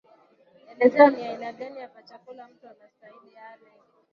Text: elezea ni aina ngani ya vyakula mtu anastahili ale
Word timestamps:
elezea 0.71 1.09
ni 1.09 1.23
aina 1.27 1.53
ngani 1.53 1.79
ya 1.79 1.87
vyakula 1.87 2.47
mtu 2.47 2.67
anastahili 2.67 3.37
ale 3.37 3.71